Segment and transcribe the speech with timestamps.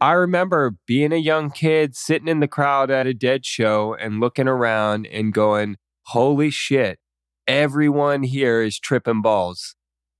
[0.00, 4.20] I remember being a young kid sitting in the crowd at a dead show and
[4.20, 7.00] looking around and going, holy shit,
[7.48, 9.74] everyone here is tripping balls.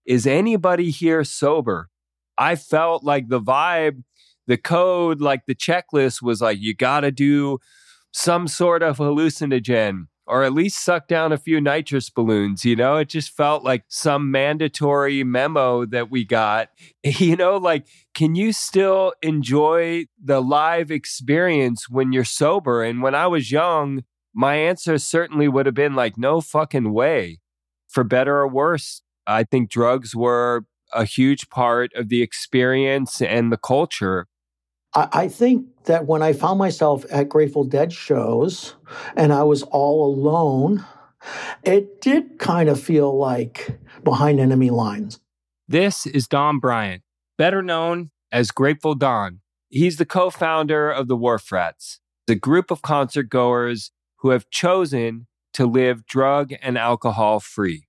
[0.04, 1.91] Is anybody here sober?
[2.36, 4.03] I felt like the vibe,
[4.49, 7.58] the code, like the checklist was like, you got to do
[8.13, 12.65] some sort of hallucinogen or at least suck down a few nitrous balloons.
[12.65, 16.69] You know, it just felt like some mandatory memo that we got.
[17.19, 22.83] You know, like, can you still enjoy the live experience when you're sober?
[22.85, 27.41] And when I was young, my answer certainly would have been like, no fucking way.
[27.89, 33.50] For better or worse, I think drugs were a huge part of the experience and
[33.50, 34.27] the culture.
[34.95, 38.75] I, think that when I found myself at Grateful Dead shows
[39.17, 40.84] and I was all alone,
[41.62, 45.20] it did kind of feel like behind enemy lines.
[45.67, 47.03] This is Don Bryant,
[47.36, 49.41] better known as Grateful Don.
[49.69, 54.48] He's the co founder of the Wharf Rats, a group of concert goers who have
[54.50, 57.88] chosen to live drug and alcohol free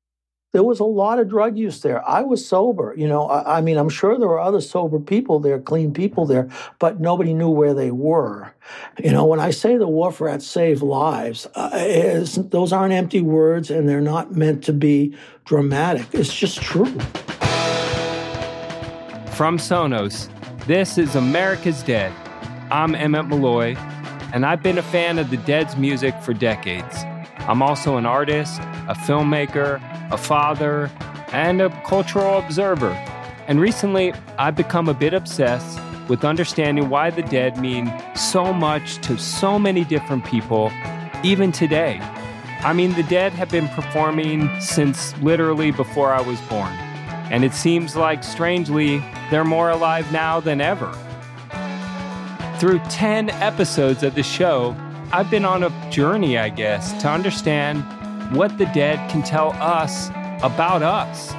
[0.52, 2.08] there was a lot of drug use there.
[2.08, 3.28] I was sober, you know.
[3.28, 7.00] I, I, mean, I'm sure there were other sober people there, clean people there, but
[7.00, 8.52] nobody knew where they were.
[8.97, 13.69] You know, when I say the wharf rats save lives, uh, those aren't empty words,
[13.69, 16.08] and they're not meant to be dramatic.
[16.14, 17.00] It's just true.
[19.36, 20.30] From Sonos,
[20.66, 22.11] this is America's Dead.
[22.72, 23.75] I'm Emmett Malloy,
[24.34, 27.03] and I've been a fan of the Dead's music for decades.
[27.38, 29.80] I'm also an artist, a filmmaker
[30.11, 30.89] a father,
[31.31, 32.91] and a cultural observer.
[33.47, 38.97] And recently, I've become a bit obsessed with understanding why the dead mean so much
[39.07, 40.71] to so many different people,
[41.23, 41.99] even today.
[42.61, 46.71] I mean, the dead have been performing since literally before I was born.
[47.31, 50.91] And it seems like, strangely, they're more alive now than ever.
[52.57, 54.75] Through 10 episodes of the show,
[55.11, 57.84] I've been on a journey, I guess, to understand
[58.31, 60.09] what the dead can tell us
[60.44, 61.34] about us.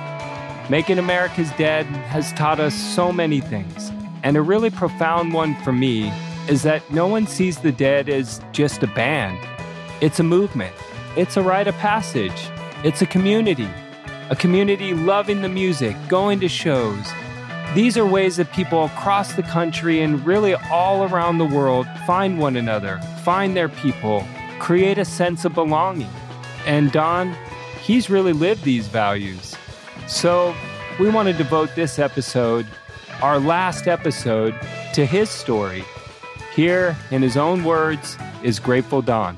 [0.69, 3.93] Making America's Dead has taught us so many things,
[4.25, 6.13] and a really profound one for me
[6.49, 9.39] is that no one sees the dead as just a band.
[10.01, 10.75] It's a movement,
[11.17, 12.49] it's a rite of passage,
[12.83, 13.69] it's a community,
[14.31, 17.07] a community loving the music, going to shows.
[17.73, 22.37] These are ways that people across the country and really all around the world find
[22.37, 24.27] one another, find their people,
[24.59, 26.11] create a sense of belonging.
[26.67, 27.37] And Don,
[27.83, 29.57] he's really lived these values.
[30.07, 30.55] So
[30.99, 32.67] we want to devote this episode,
[33.23, 34.55] our last episode,
[34.95, 35.85] to his story.
[36.55, 39.37] Here, in his own words, is Grateful Don.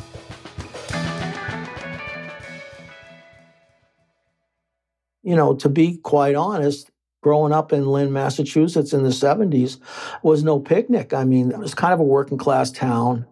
[5.22, 6.90] You know, to be quite honest,
[7.22, 9.78] growing up in Lynn, Massachusetts in the 70s
[10.22, 11.14] was no picnic.
[11.14, 13.24] I mean, it was kind of a working class town.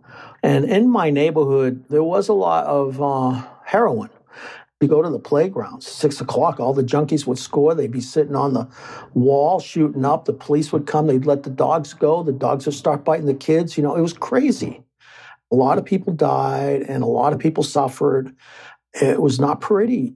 [0.42, 4.10] And in my neighborhood, there was a lot of uh, heroin.
[4.80, 7.74] You go to the playgrounds, six o'clock, all the junkies would score.
[7.74, 8.66] They'd be sitting on the
[9.12, 10.24] wall shooting up.
[10.24, 11.06] The police would come.
[11.06, 12.22] They'd let the dogs go.
[12.22, 13.76] The dogs would start biting the kids.
[13.76, 14.82] You know, it was crazy.
[15.52, 18.34] A lot of people died and a lot of people suffered.
[18.94, 20.14] It was not pretty.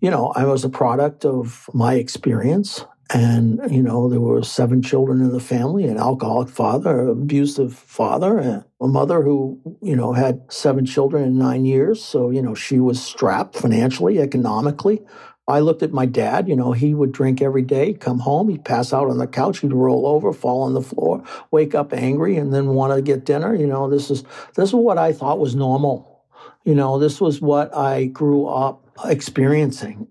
[0.00, 2.84] You know, I was a product of my experience.
[3.12, 8.64] And, you know, there were seven children in the family, an alcoholic father, abusive father,
[8.80, 12.04] a mother who, you know, had seven children in nine years.
[12.04, 15.02] So, you know, she was strapped financially, economically.
[15.48, 18.64] I looked at my dad, you know, he would drink every day, come home, he'd
[18.64, 22.36] pass out on the couch, he'd roll over, fall on the floor, wake up angry,
[22.36, 23.52] and then want to get dinner.
[23.54, 24.22] You know, this is
[24.54, 26.22] this is what I thought was normal.
[26.64, 30.06] You know, this was what I grew up experiencing.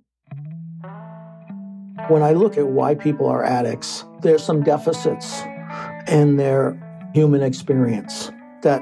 [2.10, 5.44] When I look at why people are addicts, there's some deficits
[6.08, 6.76] in their
[7.14, 8.32] human experience
[8.64, 8.82] that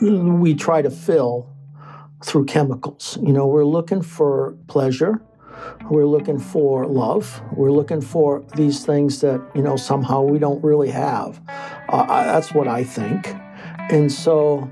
[0.00, 1.54] we try to fill
[2.24, 3.18] through chemicals.
[3.20, 5.20] You know, we're looking for pleasure,
[5.90, 10.64] we're looking for love, we're looking for these things that, you know, somehow we don't
[10.64, 11.42] really have.
[11.90, 13.34] Uh, that's what I think.
[13.90, 14.70] And so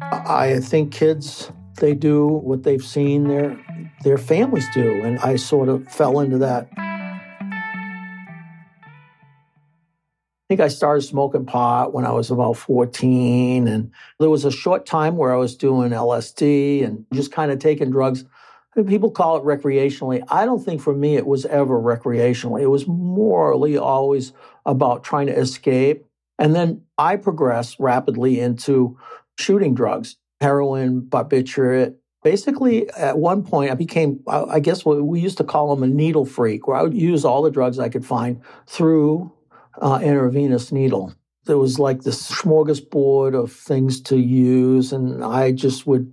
[0.00, 3.58] I think kids, they do what they've seen their
[4.04, 5.02] their families do.
[5.02, 6.68] And I sort of fell into that.
[10.50, 13.68] I think I started smoking pot when I was about 14.
[13.68, 17.58] And there was a short time where I was doing LSD and just kind of
[17.58, 18.24] taking drugs.
[18.86, 20.22] People call it recreationally.
[20.28, 22.62] I don't think for me it was ever recreationally.
[22.62, 24.32] It was morally always
[24.64, 26.06] about trying to escape.
[26.38, 28.98] And then I progressed rapidly into
[29.38, 35.38] shooting drugs, heroin, barbiturate, basically at one point i became i guess what we used
[35.38, 38.04] to call them a needle freak where i would use all the drugs i could
[38.04, 39.32] find through
[39.80, 41.14] uh, intravenous needle
[41.44, 46.12] there was like this smorgasbord of things to use, and I just would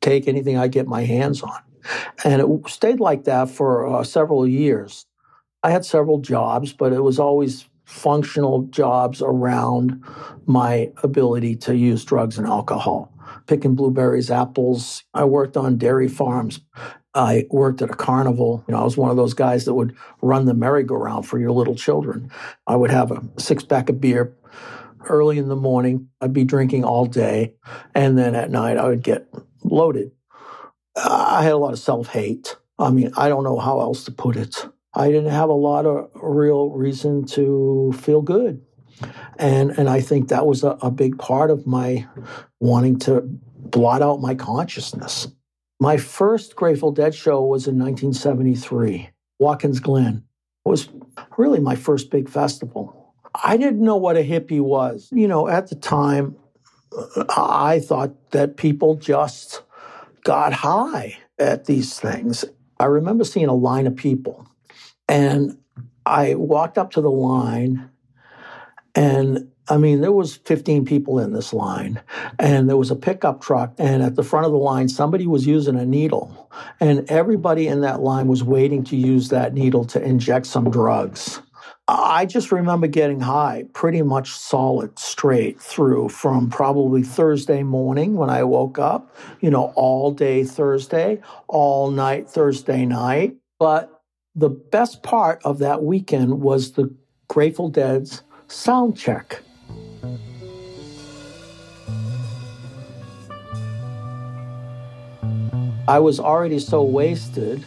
[0.00, 1.58] take anything I get my hands on.
[2.24, 5.06] And it stayed like that for uh, several years.
[5.62, 10.04] I had several jobs, but it was always functional jobs around
[10.46, 13.11] my ability to use drugs and alcohol.
[13.46, 15.04] Picking blueberries, apples.
[15.14, 16.60] I worked on dairy farms.
[17.14, 18.64] I worked at a carnival.
[18.66, 21.50] You know, I was one of those guys that would run the merry-go-round for your
[21.50, 22.30] little children.
[22.66, 24.34] I would have a six pack of beer
[25.08, 26.08] early in the morning.
[26.20, 27.54] I'd be drinking all day.
[27.94, 29.28] And then at night, I would get
[29.62, 30.12] loaded.
[30.96, 32.56] I had a lot of self hate.
[32.78, 34.66] I mean, I don't know how else to put it.
[34.94, 38.62] I didn't have a lot of real reason to feel good.
[39.38, 42.06] And, and I think that was a, a big part of my
[42.60, 45.28] wanting to blot out my consciousness.
[45.80, 50.22] My first Grateful Dead show was in 1973, Watkins Glen.
[50.64, 50.88] It was
[51.36, 53.14] really my first big festival.
[53.34, 55.08] I didn't know what a hippie was.
[55.12, 56.36] You know, at the time,
[56.96, 59.62] uh, I thought that people just
[60.22, 62.44] got high at these things.
[62.78, 64.46] I remember seeing a line of people,
[65.08, 65.58] and
[66.04, 67.90] I walked up to the line,
[68.94, 72.00] and I mean, there was 15 people in this line,
[72.38, 75.46] and there was a pickup truck, and at the front of the line, somebody was
[75.46, 76.50] using a needle,
[76.80, 81.40] and everybody in that line was waiting to use that needle to inject some drugs.
[81.88, 88.30] I just remember getting high pretty much solid straight through from probably Thursday morning when
[88.30, 93.36] I woke up, you know, all day Thursday, all night Thursday night.
[93.58, 94.02] But
[94.34, 96.94] the best part of that weekend was the
[97.28, 98.22] Grateful Dead's
[98.52, 99.40] sound check.
[105.88, 107.64] I was already so wasted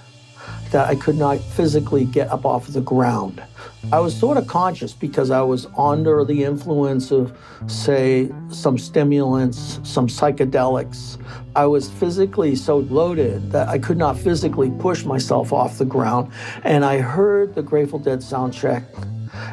[0.72, 3.44] that I could not physically get up off the ground.
[3.92, 7.38] I was sort of conscious because I was under the influence of,
[7.68, 11.22] say, some stimulants, some psychedelics.
[11.56, 16.32] I was physically so loaded that I could not physically push myself off the ground.
[16.64, 18.84] And I heard the Grateful Dead sound check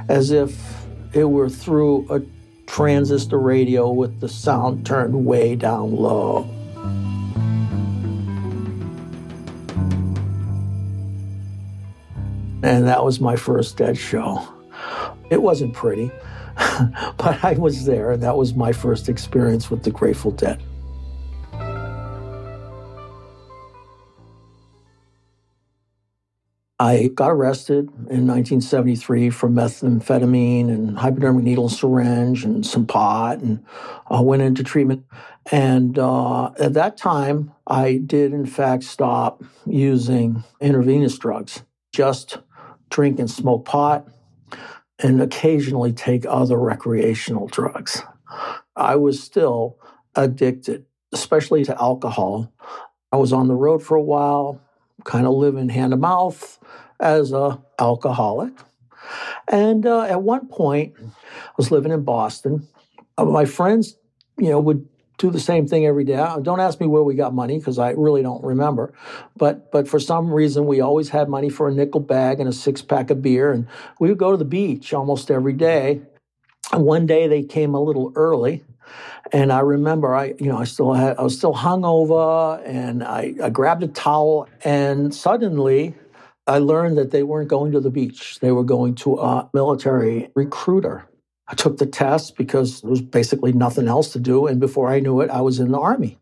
[0.09, 0.82] as if
[1.13, 2.23] it were through a
[2.67, 6.49] transistor radio with the sound turned way down low.
[12.65, 14.47] And that was my first Dead show.
[15.31, 16.11] It wasn't pretty,
[16.57, 20.63] but I was there, and that was my first experience with the Grateful Dead.
[26.83, 33.65] I got arrested in 1973 for methamphetamine and hypodermic needle syringe and some pot and
[34.13, 35.05] uh, went into treatment.
[35.53, 41.63] And uh, at that time, I did, in fact, stop using intravenous drugs.
[41.93, 42.39] Just
[42.91, 44.09] drink and smoke pot,
[44.99, 48.03] and occasionally take other recreational drugs.
[48.75, 49.79] I was still
[50.17, 52.53] addicted, especially to alcohol.
[53.13, 54.61] I was on the road for a while,
[55.05, 56.59] kind of living hand to mouth
[57.01, 58.53] as a alcoholic.
[59.49, 62.69] And uh, at one point, I was living in Boston.
[63.19, 63.97] Uh, my friends,
[64.39, 66.17] you know, would do the same thing every day.
[66.43, 68.93] Don't ask me where we got money because I really don't remember.
[69.37, 72.53] But but for some reason, we always had money for a nickel bag and a
[72.53, 73.67] six pack of beer, and
[74.01, 76.03] we would go to the beach almost every day.
[76.73, 78.65] One day they came a little early,
[79.33, 83.35] and I remember I you know I still had I was still hungover, and I,
[83.43, 85.95] I grabbed a towel, and suddenly.
[86.49, 88.41] I learned that they weren't going to the beach.
[88.41, 91.05] They were going to a military recruiter
[91.49, 94.47] I took the test because there was basically nothing else to do.
[94.47, 96.19] And before I knew it, I was in the Army.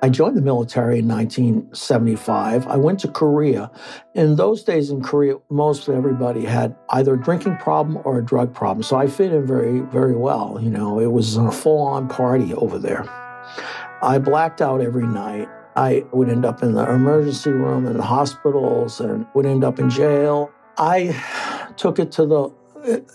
[0.00, 2.68] I joined the military in 1975.
[2.68, 3.70] I went to Korea.
[4.14, 8.54] In those days in Korea, most everybody had either a drinking problem or a drug
[8.54, 8.84] problem.
[8.84, 10.58] So I fit in very, very well.
[10.62, 13.08] You know, it was a full on party over there.
[14.00, 15.48] I blacked out every night.
[15.74, 19.80] I would end up in the emergency room in the hospitals and would end up
[19.80, 20.50] in jail.
[20.76, 22.52] I took it to the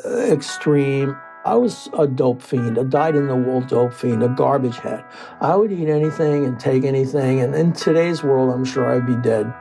[0.05, 1.17] uh, extreme.
[1.45, 5.03] I was a dope fiend, a dyed in the wool dope fiend, a garbage head.
[5.41, 9.17] I would eat anything and take anything, and in today's world, I'm sure I'd be
[9.17, 9.53] dead.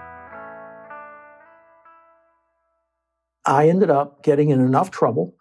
[3.44, 5.34] I ended up getting in enough trouble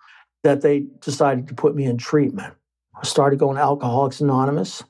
[0.43, 2.55] that they decided to put me in treatment.
[2.95, 4.83] I started going to Alcoholics Anonymous.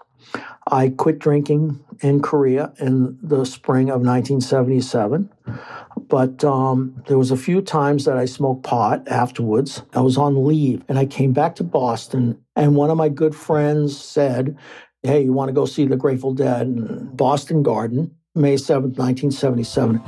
[0.66, 5.30] I quit drinking in Korea in the spring of 1977.
[6.12, 9.82] But um, there was a few times that I smoked pot afterwards.
[9.94, 13.34] I was on leave and I came back to Boston and one of my good
[13.34, 14.58] friends said,
[15.04, 20.02] hey, you want to go see the Grateful Dead in Boston Garden, May 7th, 1977.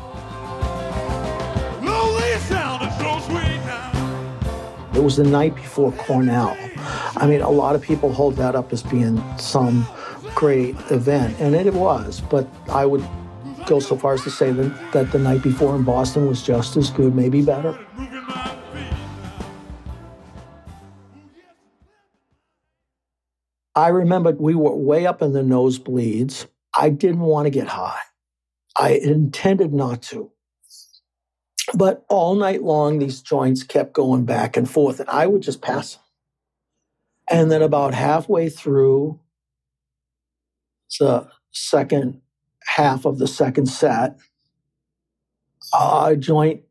[4.91, 6.57] It It was the night before Cornell.
[7.15, 9.87] I mean, a lot of people hold that up as being some
[10.35, 13.05] great event, and it was, but I would
[13.65, 16.77] go so far as to say that, that the night before in Boston was just
[16.77, 17.77] as good, maybe better.
[23.75, 26.47] I remember we were way up in the nosebleeds.
[26.77, 27.99] I didn't want to get high.
[28.77, 30.31] I intended not to.
[31.73, 35.61] But all night long, these joints kept going back and forth, and I would just
[35.61, 36.03] pass them.
[37.29, 39.19] And then about halfway through
[40.99, 42.21] the second
[42.75, 44.17] half of the second set,
[45.73, 46.61] a joint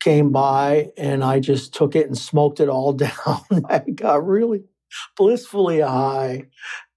[0.00, 3.40] came by, and I just took it and smoked it all down.
[3.68, 4.64] I got really
[5.16, 6.44] blissfully high.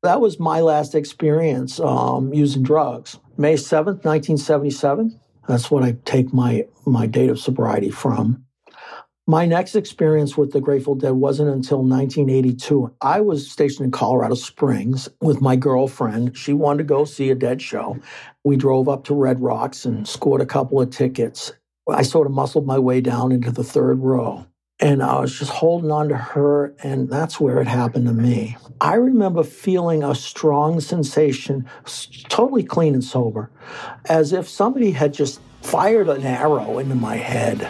[0.04, 3.18] That was my last experience um, using drugs.
[3.38, 5.20] May 7th, 1977.
[5.48, 8.46] That's what I take my, my date of sobriety from.
[9.30, 12.96] My next experience with the Grateful Dead wasn't until 1982.
[13.00, 16.36] I was stationed in Colorado Springs with my girlfriend.
[16.36, 18.00] She wanted to go see a Dead show.
[18.44, 21.52] We drove up to Red Rocks and scored a couple of tickets.
[21.88, 24.48] I sort of muscled my way down into the third row.
[24.80, 28.58] And I was just holding on to her, and that's where it happened to me.
[28.82, 31.70] I remember feeling a strong sensation,
[32.30, 33.52] totally clean and sober,
[34.06, 37.70] as if somebody had just fired an arrow into my head.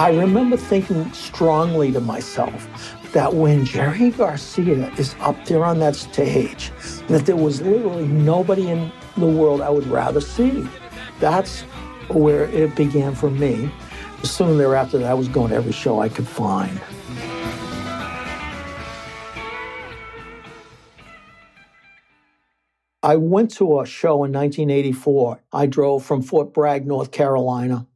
[0.00, 2.66] I remember thinking strongly to myself
[3.12, 6.72] that when Jerry Garcia is up there on that stage,
[7.08, 10.66] that there was literally nobody in the world I would rather see.
[11.18, 11.60] That's
[12.08, 13.70] where it began for me.
[14.22, 16.80] Soon thereafter, I was going to every show I could find.
[23.02, 25.42] I went to a show in 1984.
[25.52, 27.86] I drove from Fort Bragg, North Carolina.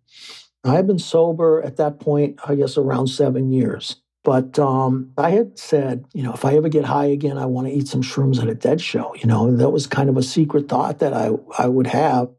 [0.65, 3.97] I had been sober at that point, I guess, around seven years.
[4.25, 7.67] But um, I had said, you know, if I ever get high again, I want
[7.67, 9.15] to eat some shrooms at a dead show.
[9.17, 12.31] You know, that was kind of a secret thought that I, I would have.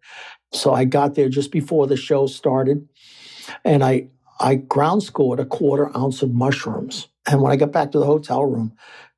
[0.52, 2.88] So I got there just before the show started,
[3.64, 4.08] and I
[4.40, 7.08] I ground scored a quarter ounce of mushrooms.
[7.28, 8.74] And when I got back to the hotel room,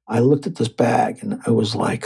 [0.08, 2.06] I looked at this bag and I was like,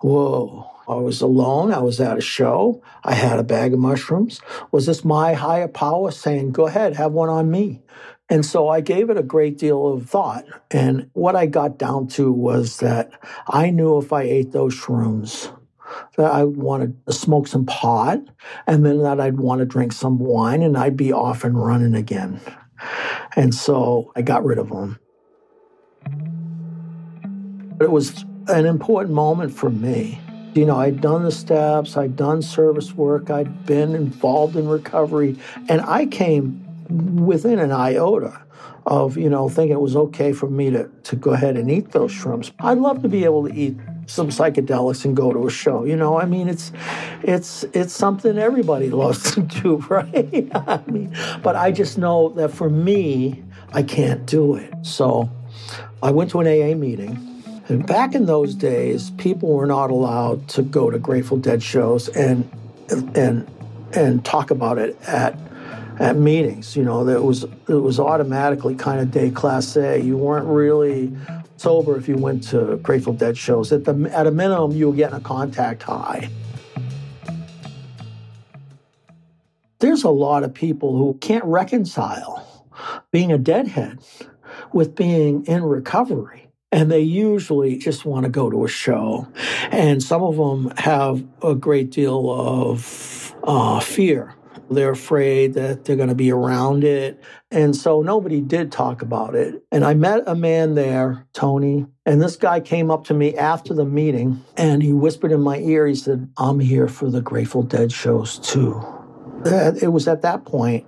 [0.00, 0.68] whoa.
[0.98, 1.72] I was alone.
[1.72, 2.82] I was at a show.
[3.04, 4.40] I had a bag of mushrooms.
[4.70, 7.82] Was this my higher power saying, go ahead, have one on me?
[8.28, 10.46] And so I gave it a great deal of thought.
[10.70, 13.10] And what I got down to was that
[13.48, 15.54] I knew if I ate those shrooms,
[16.16, 18.20] that I wanted to smoke some pot,
[18.66, 21.94] and then that I'd want to drink some wine, and I'd be off and running
[21.94, 22.40] again.
[23.36, 24.98] And so I got rid of them.
[27.80, 30.20] It was an important moment for me.
[30.54, 35.36] You know, I'd done the steps, I'd done service work, I'd been involved in recovery,
[35.68, 36.60] and I came
[37.24, 38.42] within an iota
[38.86, 41.92] of, you know, thinking it was okay for me to, to go ahead and eat
[41.92, 42.52] those shrimps.
[42.58, 45.84] I'd love to be able to eat some psychedelics and go to a show.
[45.84, 46.72] You know, I mean, it's
[47.22, 50.50] it's it's something everybody loves to do, right?
[50.54, 53.42] I mean, but I just know that for me,
[53.72, 54.72] I can't do it.
[54.82, 55.30] So
[56.02, 57.31] I went to an AA meeting.
[57.72, 62.10] And back in those days, people were not allowed to go to Grateful Dead shows
[62.10, 62.46] and
[63.16, 63.50] and
[63.94, 65.38] and talk about it at
[65.98, 66.76] at meetings.
[66.76, 70.04] You know, that was it was automatically kind of déclassé.
[70.04, 71.16] You weren't really
[71.56, 73.72] sober if you went to Grateful Dead shows.
[73.72, 76.28] At the at a minimum, you were getting a contact high.
[79.78, 82.66] There's a lot of people who can't reconcile
[83.12, 83.98] being a deadhead
[84.74, 86.41] with being in recovery.
[86.72, 89.28] And they usually just want to go to a show.
[89.70, 94.34] And some of them have a great deal of uh, fear
[94.74, 97.22] they're afraid that they're going to be around it.
[97.50, 99.62] And so nobody did talk about it.
[99.70, 103.74] And I met a man there, Tony, and this guy came up to me after
[103.74, 107.62] the meeting and he whispered in my ear, he said, I'm here for the Grateful
[107.62, 108.80] Dead shows too.
[109.44, 110.86] It was at that point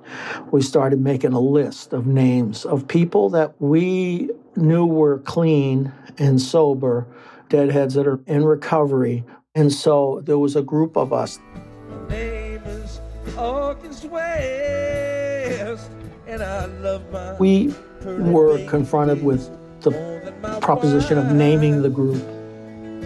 [0.53, 6.41] we started making a list of names of people that we knew were clean and
[6.41, 7.07] sober,
[7.49, 9.25] deadheads that are in recovery.
[9.55, 11.39] And so there was a group of us
[17.39, 19.51] we were confronted with
[19.83, 19.91] the
[20.61, 22.23] proposition of naming the group.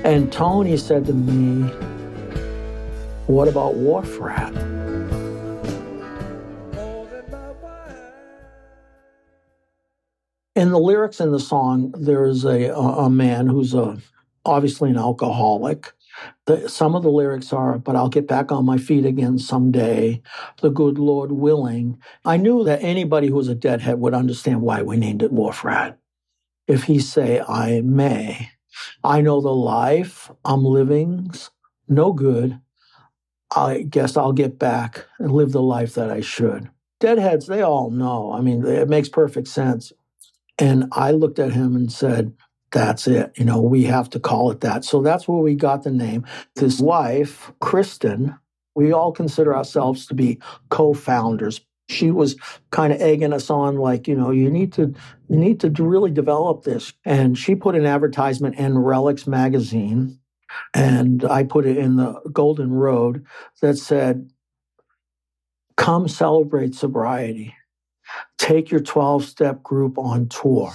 [0.05, 1.69] And Tony said to me,
[3.27, 4.78] What about Wharf Rat?
[10.59, 13.99] In the lyrics in the song, there is a, a man who's a,
[14.45, 15.93] obviously an alcoholic
[16.47, 20.23] The, some of the lyrics are, but I'll get back on my feet again someday,
[20.61, 21.99] the good Lord willing.
[22.25, 25.65] I knew that anybody who was a deadhead would understand why we named it Wharf
[25.65, 25.99] Rat.
[26.69, 28.51] If he say, I may,
[29.05, 31.51] I know the life I'm living's
[31.89, 32.61] no good.
[33.57, 36.71] I guess I'll get back and live the life that I should.
[37.01, 38.33] Deadheads, they all know.
[38.33, 39.93] I mean, it makes perfect sense.
[40.59, 42.35] And I looked at him and said,
[42.71, 43.33] that's it.
[43.37, 44.85] You know, we have to call it that.
[44.85, 46.27] So that's where we got the name.
[46.59, 46.87] His mm-hmm.
[46.87, 48.37] wife, Kristen,
[48.75, 50.39] we all consider ourselves to be
[50.69, 51.61] co-founders.
[51.89, 52.37] She was
[52.71, 54.95] kind of egging us on, like, you know, you need to,
[55.29, 56.93] you need to really develop this.
[57.07, 60.19] And she put an advertisement in Relix magazine,
[60.75, 63.25] and I put it in the Golden Road
[63.63, 64.31] that said,
[65.77, 67.55] "Come celebrate sobriety.
[68.39, 70.73] Take your 12-step group on tour."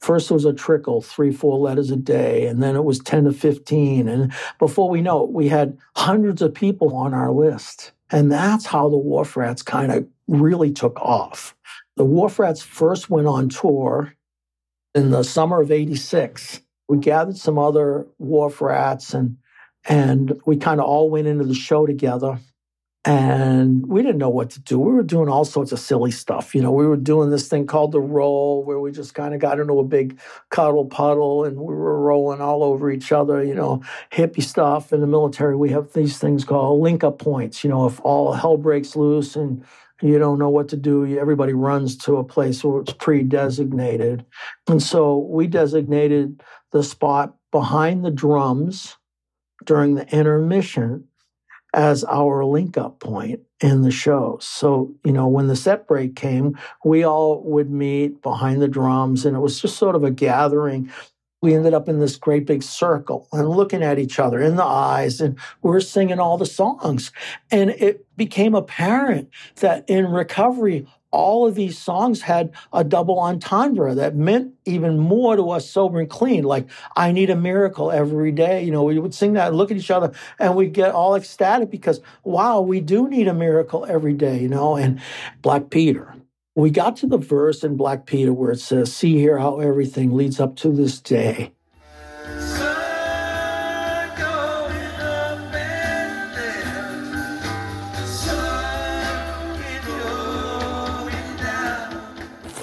[0.00, 3.24] First, it was a trickle, three, four letters a day, and then it was 10
[3.24, 4.08] to 15.
[4.08, 7.92] And before we know it, we had hundreds of people on our list.
[8.10, 11.56] And that's how the Wharf Rats kind of really took off.
[11.96, 14.14] The Wharf Rats first went on tour
[14.94, 16.60] in the summer of 86.
[16.88, 19.38] We gathered some other Wharf Rats and
[19.88, 22.40] and we kind of all went into the show together
[23.06, 24.80] and we didn't know what to do.
[24.80, 26.56] We were doing all sorts of silly stuff.
[26.56, 29.40] You know, we were doing this thing called the roll, where we just kind of
[29.40, 30.18] got into a big
[30.50, 34.92] cuddle puddle and we were rolling all over each other, you know, hippie stuff.
[34.92, 37.62] In the military, we have these things called link up points.
[37.62, 39.64] You know, if all hell breaks loose and
[40.02, 44.26] you don't know what to do, everybody runs to a place where it's pre designated.
[44.66, 48.96] And so we designated the spot behind the drums
[49.64, 51.04] during the intermission
[51.74, 54.38] as our link up point in the show.
[54.40, 59.26] So, you know, when the set break came, we all would meet behind the drums
[59.26, 60.90] and it was just sort of a gathering.
[61.42, 64.64] We ended up in this great big circle and looking at each other in the
[64.64, 67.12] eyes, and we are singing all the songs.
[67.50, 73.94] And it became apparent that in recovery, all of these songs had a double entendre
[73.94, 76.44] that meant even more to us sober and clean.
[76.44, 78.64] Like, I need a miracle every day.
[78.64, 81.14] You know, we would sing that and look at each other and we'd get all
[81.14, 84.76] ecstatic because, wow, we do need a miracle every day, you know?
[84.76, 85.00] And
[85.42, 86.14] Black Peter.
[86.56, 90.16] We got to the verse in Black Peter where it says, See here how everything
[90.16, 91.52] leads up to this day.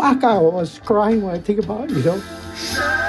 [0.03, 3.02] fuck, I was crying when I think about it, you know.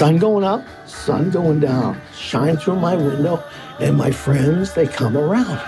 [0.00, 3.44] Sun going up, sun going down, shine through my window,
[3.80, 5.60] and my friends, they come around.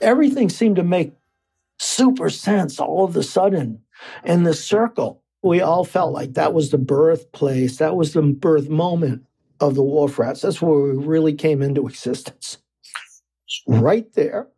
[0.00, 1.12] Everything seemed to make
[1.78, 3.82] super sense all of a sudden.
[4.22, 8.70] And the circle, we all felt like that was the birthplace, that was the birth
[8.70, 9.26] moment
[9.60, 10.40] of the Wharf Rats.
[10.40, 12.56] That's where we really came into existence.
[13.68, 14.48] Right there.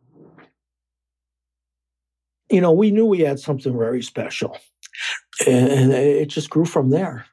[2.49, 4.57] You know, we knew we had something very special.
[5.45, 7.25] And it just grew from there.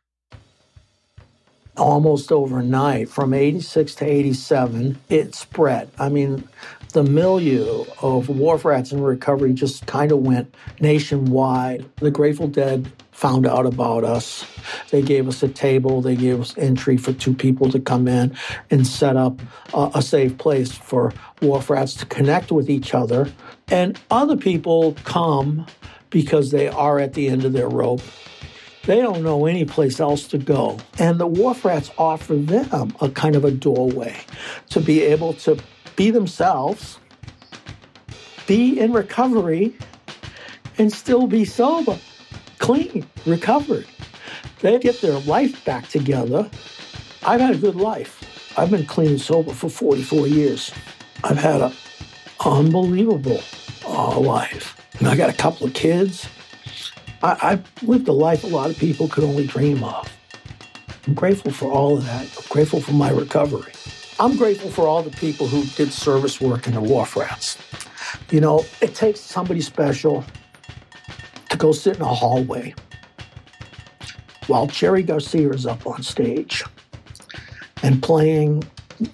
[1.77, 5.91] Almost overnight, from 86 to 87, it spread.
[5.99, 6.49] I mean,
[6.95, 11.85] the milieu of wharf rats in recovery just kind of went nationwide.
[11.97, 14.47] The Grateful Dead found out about us.
[14.91, 18.37] They gave us a table, they gave us entry for two people to come in
[18.71, 19.41] and set up
[19.73, 23.29] a, a safe place for wharf rats to connect with each other.
[23.69, 25.67] And other people come
[26.11, 28.03] because they are at the end of their rope.
[28.87, 30.79] They don't know any place else to go.
[30.99, 34.17] And the wharf rats offer them a kind of a doorway
[34.71, 35.59] to be able to
[35.97, 36.99] be themselves,
[38.47, 39.75] be in recovery,
[40.77, 41.99] and still be sober,
[42.59, 43.87] clean, recovered.
[44.61, 46.51] They get their life back together.
[47.25, 48.53] I've had a good life.
[48.59, 50.73] I've been clean and sober for 44 years.
[51.23, 51.73] I've had an
[52.45, 53.41] unbelievable
[53.87, 54.81] uh, life.
[54.99, 56.29] And I got a couple of kids.
[57.25, 60.13] I, I've lived a life a lot of people could only dream of.
[61.07, 62.23] I'm grateful for all of that.
[62.37, 63.73] I'm grateful for my recovery.
[64.21, 67.59] I'm grateful for all the people who did service work in the wharf rats.
[68.31, 70.25] You know, it takes somebody special
[71.49, 72.75] to go sit in a hallway
[74.47, 76.63] while Jerry Garcia is up on stage
[77.83, 78.65] and playing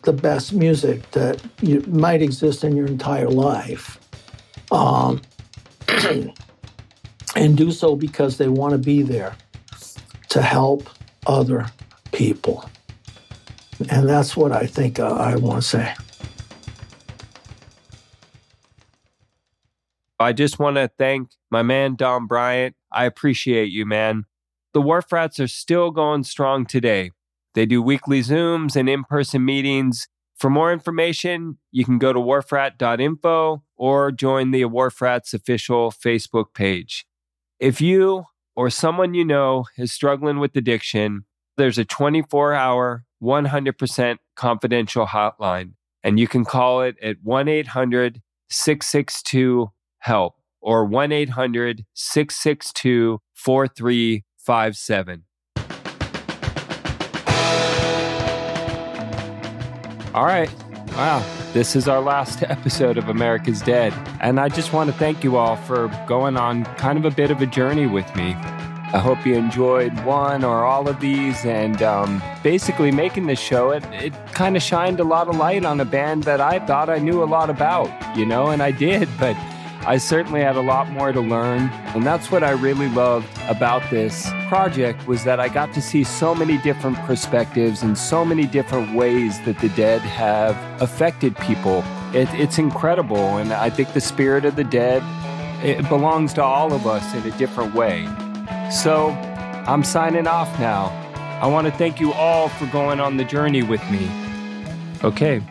[0.02, 4.00] the best music that you, might exist in your entire life.
[4.72, 5.22] Um,
[7.36, 9.36] and do so because they want to be there
[10.30, 10.88] to help
[11.26, 11.66] other
[12.12, 12.68] people.
[13.88, 15.94] And that's what I think uh, I want to say.
[20.18, 22.76] I just want to thank my man, Don Bryant.
[22.92, 24.26] I appreciate you, man.
[24.74, 27.10] The Wharf Rats are still going strong today.
[27.54, 30.08] They do weekly Zooms and in person meetings.
[30.36, 36.54] For more information, you can go to wharfrat.info or join the Wharf Rats official Facebook
[36.54, 37.06] page.
[37.60, 38.24] If you
[38.56, 41.26] or someone you know is struggling with addiction,
[41.58, 48.22] there's a 24 hour, 100% confidential hotline, and you can call it at 1 800
[48.48, 55.24] 662 HELP or 1 800 662 4357.
[60.14, 60.50] All right.
[60.92, 61.24] Wow.
[61.52, 63.92] This is our last episode of America's Dead.
[64.20, 67.30] And I just want to thank you all for going on kind of a bit
[67.30, 68.34] of a journey with me.
[68.92, 71.44] I hope you enjoyed one or all of these.
[71.44, 75.64] And um, basically, making this show, it, it kind of shined a lot of light
[75.64, 78.72] on a band that I thought I knew a lot about, you know, and I
[78.72, 79.08] did.
[79.20, 79.36] But
[79.86, 81.70] I certainly had a lot more to learn.
[81.94, 86.04] And that's what I really loved about this project was that I got to see
[86.04, 91.82] so many different perspectives and so many different ways that the dead have affected people.
[92.12, 93.38] It, it's incredible.
[93.38, 95.02] And I think the spirit of the dead,
[95.64, 98.06] it belongs to all of us in a different way.
[98.70, 99.10] So
[99.66, 100.88] I'm signing off now.
[101.40, 104.10] I want to thank you all for going on the journey with me.
[105.02, 105.42] Okay.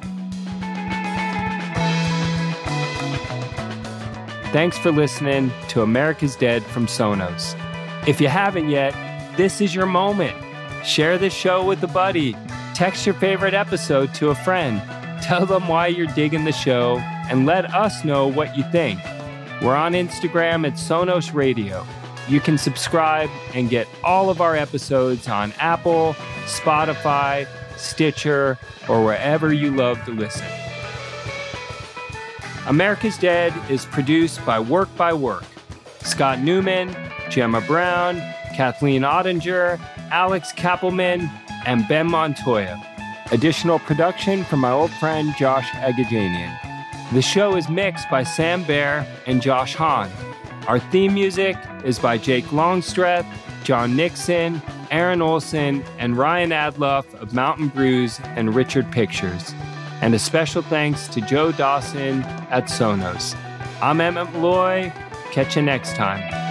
[4.52, 7.56] Thanks for listening to America's Dead from Sonos.
[8.08, 8.96] If you haven't yet,
[9.38, 10.36] this is your moment.
[10.84, 12.36] Share this show with a buddy.
[12.74, 14.82] Text your favorite episode to a friend.
[15.22, 16.98] Tell them why you're digging the show
[17.30, 19.00] and let us know what you think.
[19.62, 21.86] We're on Instagram at Sonos Radio.
[22.28, 28.58] You can subscribe and get all of our episodes on Apple, Spotify, Stitcher,
[28.88, 30.48] or wherever you love to listen.
[32.70, 35.44] America's Dead is produced by Work by Work.
[36.02, 36.90] Scott Newman,
[37.32, 38.18] Jemma Brown,
[38.56, 39.80] Kathleen Ottinger,
[40.12, 41.32] Alex Kapelman,
[41.66, 42.80] and Ben Montoya.
[43.32, 46.56] Additional production from my old friend Josh Agajanian.
[47.12, 50.12] The show is mixed by Sam Bair and Josh Hahn.
[50.68, 53.26] Our theme music is by Jake Longstreth,
[53.64, 59.56] John Nixon, Aaron Olson, and Ryan Adlaf of Mountain Brews and Richard Pictures
[60.02, 63.36] and a special thanks to Joe Dawson at Sonos.
[63.82, 64.92] I'm Emmett Malloy.
[65.32, 66.49] Catch you next time.